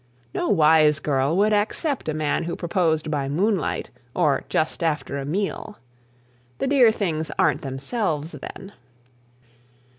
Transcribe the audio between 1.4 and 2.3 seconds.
accept a